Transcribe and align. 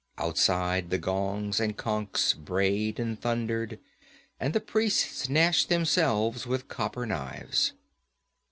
Outside, 0.17 0.89
the 0.89 0.97
gongs 0.97 1.59
and 1.59 1.77
conchs 1.77 2.33
brayed 2.33 2.99
and 2.99 3.21
thundered 3.21 3.79
and 4.39 4.51
the 4.51 4.59
priests 4.59 5.27
gashed 5.27 5.69
themselves 5.69 6.47
with 6.47 6.67
copper 6.67 7.05
knives. 7.05 7.73